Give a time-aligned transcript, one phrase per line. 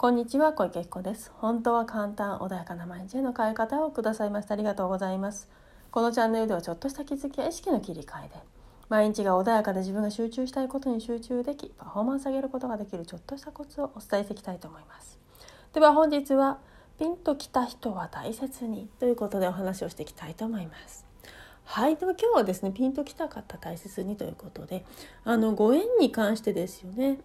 [0.00, 1.32] こんにちは小池子です。
[1.38, 5.48] 本当は簡単穏やかな毎日への変え方をくださいましてありがとうございます。
[5.90, 8.36] このチャンネルではちょっとした気づきや意識の切り替えで
[8.88, 15.18] 毎日が穏やかで自分が集中したいことに集中できパフォーマンス上げることができるちょっとしたコツをお伝えしていきたいと思います。
[15.72, 16.58] では本日は
[17.00, 21.06] ピンときた人は大切にということでお話をしていきたいと思います。
[21.64, 24.84] はいでは今日はですねピンときたかった大切にということで
[25.24, 27.18] あのご縁に関してですよね。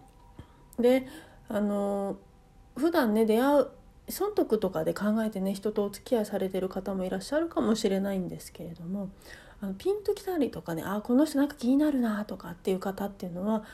[0.80, 1.06] で
[1.48, 2.16] あの
[2.76, 3.68] 普段ね出会う
[4.08, 9.08] 損得とかで考えてね人とお付き合いされてる方もいらっしゃるかもしれないんですけれども
[9.60, 13.64] あのピンときたりとかねあこの人なんか気になるなとかっていう方っていうのは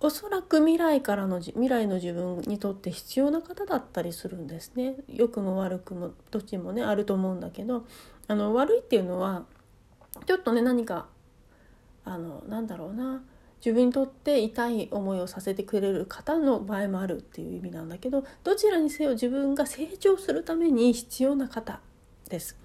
[0.00, 4.94] おそらく未来からの未来の自分にとって必要な方だったりするんですね。
[5.08, 7.84] 良くも悪くもどっちもねあると思うんだけど
[8.26, 9.44] あの悪いっていうのは
[10.26, 11.06] ちょっとね何か
[12.04, 13.22] あのなんだろうな
[13.64, 21.80] 自分にとって痛い思いをさせてくれる方の場合もあるっていう意味なんだけどどちらにせよ自分が成長するために必要な方
[22.28, 22.56] です。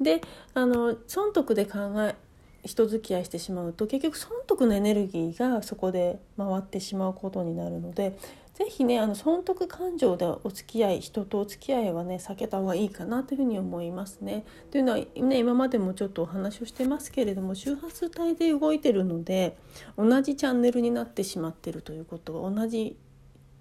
[0.00, 0.20] で
[0.54, 2.16] あの損得で考え
[2.64, 8.16] 人付き合いしてしまうと結局損得のエネルギーがそこで回ってしまうことになるので
[8.54, 14.44] 是非ねあの損得感情でお付き合い人とお付き合いはね避けた方がいいかなというふうに思いますね。
[14.70, 19.56] というのはね今までもちょっとお話をしてますけれども周波数帯で動いてるので
[19.96, 22.96] 同じチャンネルになってしまってるということが同じ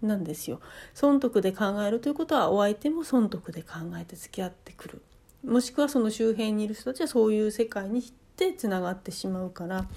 [0.02, 0.60] なんですよ。
[0.94, 5.02] 損得で考えるということはお相手も損得で考えて付き合ってくる。
[5.46, 9.88] もしくはその周辺にいる人たちはそういう世界にしてつながってしまうから、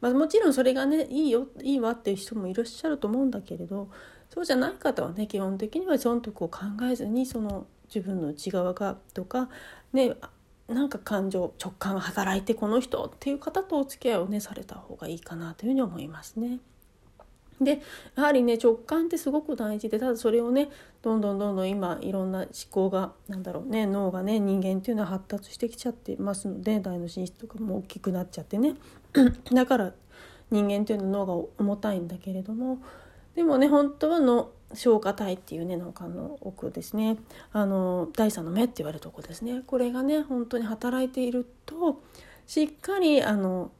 [0.00, 3.88] まあ、もちろんそれがねいいよいいわっていう人もいらっしゃると思うんだけれど
[4.32, 9.48] そうじゃない方はね基本的には損得を考えずにその自分の内側がとか
[9.92, 10.14] ね
[10.68, 16.60] なんか感情直感が働いてこの人っていう方とお付き合いをねされた方がいいかなというふうに思いますね。
[17.60, 17.82] で
[18.16, 20.70] やはりね直感ってすごく大事でただそれをね
[21.02, 28.76] どんどんどんどん今いろんな思考がなんだろうね脳がね人間っていうのは発達してきちゃってますので大脳進出とかも大きくなっちゃってね
[29.52, 29.92] だから
[30.50, 32.78] 人間っていうのは脳が重たいんだけれども
[33.34, 37.16] でもね本当はの消化体っていうね脳幹の奥ですね
[37.52, 42.00] あの第三の目って言われるとこですねこれがね本当に働いていると
[42.46, 43.70] しっかりあの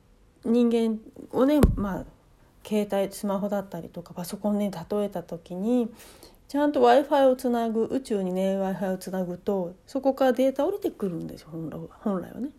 [0.45, 0.99] 人間
[1.33, 2.05] をねまあ
[2.67, 5.89] 携帯スマホだったりとかパソコンに例えた時に
[6.49, 12.51] ちゃんと w i f i をつなぐ宇宙にね w i f i をつなぐとそこからデータ降りてくるんですよ本来はね。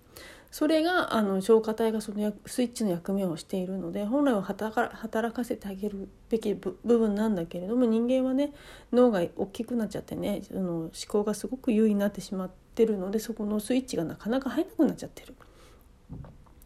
[0.52, 8.52] それがあの消化体がそのスイッチの役目をしているので本来は働かせてあげるべき部分なんだけれども人間はね
[8.92, 15.36] 脳が大きくなっちゃってねその思考がすごく優位になってしまってるのでそこのスイッチがなかなか入らなくなっちゃってる。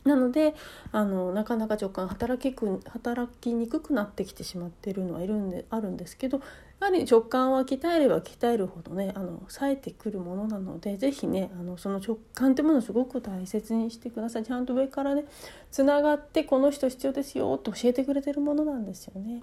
[0.03, 0.53] なので
[0.91, 6.41] あのなかなか直感働きく働きにくくなってきてしまってるのはいるんであるんですけど
[6.79, 15.25] やはり直感は鍛えれば鍛えるほどねあの冴えてくるものなので是非ねあのその直感ってものをすごく大切にしてくださいちゃんと上からね
[15.71, 19.41] つながってこの人必要ですよと教えてくれてるものなんですよね。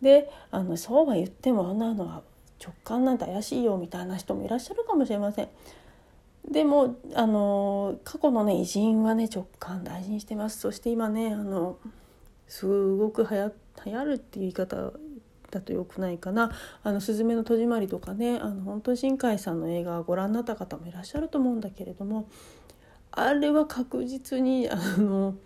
[0.00, 2.22] であのそうは言ってもあんなのは
[2.60, 5.48] 直感なんて怪しいよみたいな人もいらっしゃるかもしれません。
[6.50, 11.78] でもあの過去のね偉人はね直感大事にしてますそして今ねあの
[12.48, 12.66] す
[12.96, 13.52] ごくはや
[13.86, 14.92] 流行るっていう言い方
[15.52, 16.50] だとよくないかな
[16.82, 22.28] 「あのすずめの戸締まり」とかねあの本当に新海さんの映画をご覧になった方もいらっしゃると思うんだけれども
[23.12, 25.36] あれは確実にあの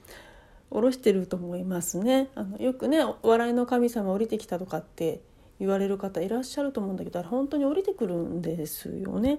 [0.70, 5.20] 下ろしてると思いますねあのよくね「お笑いの神様降りてきた」とかって
[5.58, 9.38] 言われる方いらっしゃると思うんだけどあれ本当に降りてくるんですよね。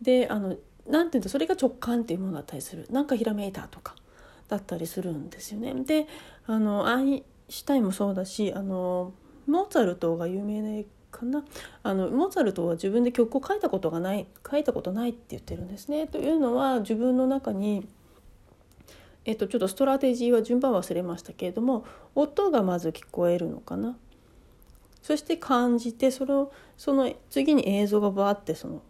[0.00, 3.94] であのなんていうとそれが直感っていうものだったりするなんかひらめいたとか
[4.48, 5.74] だったりするんですよね。
[5.84, 6.06] で
[6.46, 9.12] あのアインシュタインもそうだしあの
[9.52, 11.44] モーツァルトが有名なかな？
[11.82, 16.06] あのモーツァルトは自分で曲を書いたことがない書いたことないって言ってるんですね。
[16.06, 17.86] というのは自分の中に
[19.24, 21.84] えっと、ちょっとストラテジーは順番忘れましたけれども
[22.16, 23.96] 音がまず聞こえるのかな？
[25.00, 28.82] そして感じてそれをその次に映像がバーってその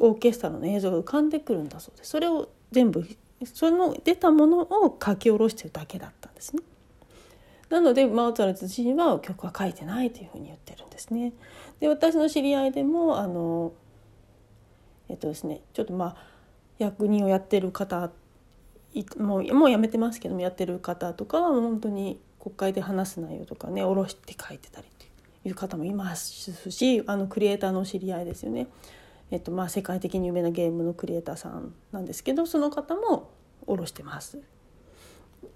[0.00, 3.06] オーケストラの映像が浮かんでくるんだそうでそれを全部
[3.44, 6.62] その出たものを書き下ろしてるだけだったんですね。
[7.72, 11.32] なのでマーツァルト自身は曲は書いてないというふうに言ってるんですね。
[11.80, 13.72] で私の知り合いでもあの
[15.08, 16.16] えっとですねちょっとまあ
[16.78, 18.10] 役人をやってる方
[19.16, 24.86] もうもうやめてますけどもやってる方とかは本当に国会で話す内容とかね下ろして書いてたり
[25.42, 28.66] という方もいますしあのクリエイターの知り合いですよね。
[29.30, 33.30] えっとまあ、世界的に有名なゲームのクリエイターさんなんですけどその方も
[33.64, 34.42] 下ろしてます。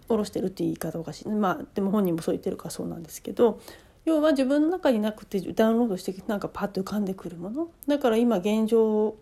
[0.09, 3.61] 下ろしてるって言い方おかしい、まあ、でも本人もそう言ってるからそうなんですけど
[4.05, 9.17] 要は自分の中になくてダウンロードしてなんかパッと浮かんでくるものだから今現状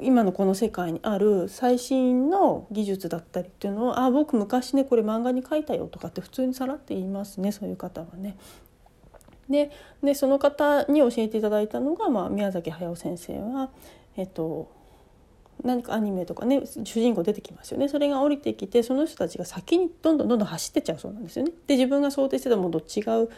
[0.00, 8.36] 今のこの世界にある最新の技術だったりっていうのを「あ僕昔ねこれ漫画に書いたよ」とかって普通にさらって言いますねそういう方はね。
[9.50, 9.70] で
[10.02, 13.68] でその方に教えていただいたのが、まあ、宮崎駿先生は、
[14.16, 14.70] えっと、
[15.64, 17.88] 何かアニメとかね主人公出てきますよね。
[17.88, 21.52] それが降りてきてその人たちが先にどんどんどんどん走ってちゃうそうなんですよね。
[21.66, 23.28] で自分が想定してたものと違う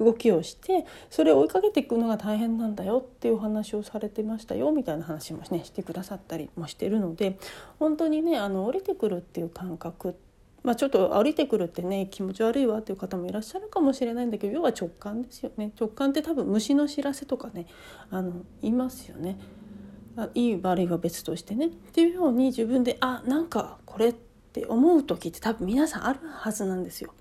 [0.00, 7.38] 動きをしてそれを追いかけていくのが大変なんだよっていうお話をされてましたよみたいな話もねしてくださったりもしてるので
[7.78, 10.16] 本当にねあの降りてくるっていう感覚
[10.64, 15.72] まあ、ちょっと降りてくるってね気持ち悪いわっていう方もいらっしゃるかもしれないんだけど要は直感ですよね。
[15.78, 17.66] 直感って多分虫の知らせとかね
[18.10, 18.32] あの
[18.62, 19.38] いますよね。
[20.34, 27.12] いい悪いは別としてねっていうように自分であなんかこれって思う時って多分皆さんあるはずなんですよ。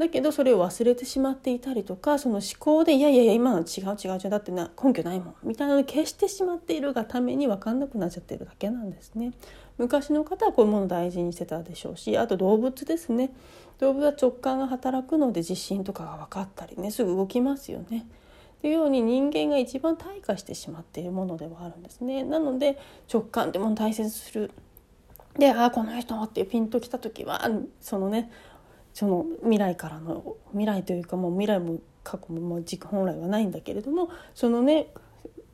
[0.00, 9.32] だけどそれを忘れてしまっていたりとかその思考でいやいやいや今の違う違う違うだってな根拠ないもんみたいなの消してしまっているがために分かんなくなっちゃってるだけなんですね。
[9.76, 13.30] 昔の方はこういうものを大事にしてたでしょうしあと動物ですね
[13.78, 18.06] 動物は直感が働くので地震とかが分かったりねすぐ動きますよね。
[18.60, 22.22] というように人間が一番退化してしまっているものではあるんですね。
[22.24, 22.78] なので
[23.12, 24.50] 直感っても大切する
[25.38, 27.48] でああこの人ってピンときた時は
[27.80, 28.30] そのね
[28.92, 34.88] その未来からの未来というかもう未来も過去ももう軸本来はないんだけれどもそのね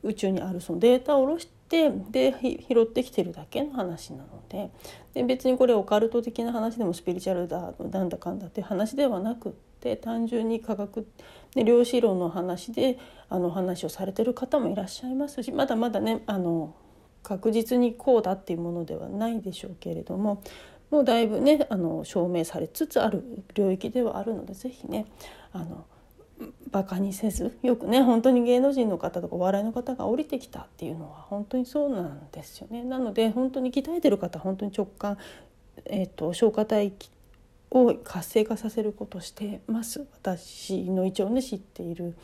[0.03, 2.33] 宇宙にあるそのデータを下ろしてで
[2.67, 4.71] 拾ってきてるだけの話なので
[5.13, 11.05] で別にこれオカルト的な話でもスピリチュアルだなんだかんだっていう話ではなくって単純に科学
[11.57, 12.97] で量子論の話で
[13.29, 16.73] あの話をされてる方もいらっしゃいますしまだまだねあの
[17.23, 20.41] 確実にこうだっていうものではないでしょうけれども
[20.89, 23.23] もうだいぶねあの証明されつつある
[23.53, 25.05] 領域ではあるので是非ね
[25.51, 25.85] あの
[26.71, 32.83] バカにせずよくね本当に芸能人の方とかお笑いの方が降りてきたっていうのは本当にそうなんですよね。
[32.83, 35.17] なので本当に鍛えてる方本当に直感、
[35.85, 36.93] えーと、消化体
[37.71, 42.15] を活性化させることしてます私の一応ね知っている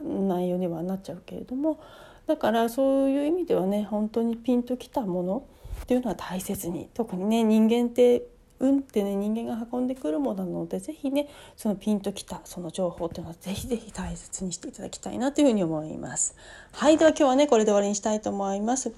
[0.00, 1.80] 内容にはなっちゃうけれども
[2.26, 5.46] だからそういう意味ではね本当にピンときたもの
[5.82, 8.26] っていうのは大切に特にね人間って
[8.60, 16.36] 運ってね人間が運んでくるものなので是非ねそのピンときたその情報っていうのは是非是非大切にしていただきたいなというふうに思います。
[16.72, 18.92] はいでは今日はねこれで終わりにしたいと思います。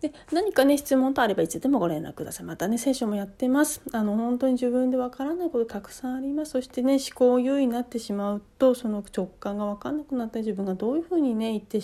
[0.00, 2.46] で何かね質問とあればいつでもご連絡ください。
[2.46, 3.80] またね聖書もやってます。
[3.92, 6.52] あの本当に自分でわからないことたくさんあります。
[6.52, 11.80] そしてね思考優位になってしまうとその直感が分かんなくなったり自分がどういうふうにね言って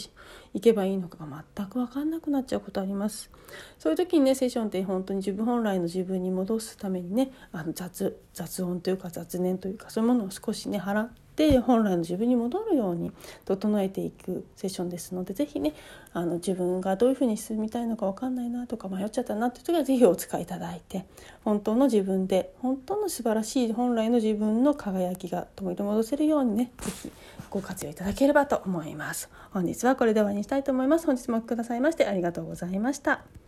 [0.52, 3.30] いけばいいのかが全く分かんなくなっちゃうことあります。
[3.78, 13.10] そういう時にねセッションって本当に自分本来の自分に戻すためにねあの雑雑音というか雑念というかそういうものを少しね払ってで本来の自分に戻るように
[13.44, 15.72] 整えていくセッションですので是非ね
[16.12, 21.06] あの自分がどういうふうに進みたいのか分かんないなとか迷っちゃったなっていう時は是非お使いいただいて
[21.44, 27.12] 本当の自分で本当の素晴らしい本来の自分の輝きが取り戻せるようにね是非
[27.50, 29.28] ご活用いただければと思います。
[29.52, 31.06] 本日はこれで終わりにしたいと思います。
[31.06, 33.41] 本日もお聴きくださいましてありがとうございました。